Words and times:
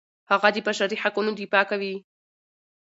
هغه 0.31 0.49
د 0.55 0.57
بشري 0.67 0.95
حقونو 1.03 1.31
دفاع 1.39 1.63
کوي. 1.71 1.95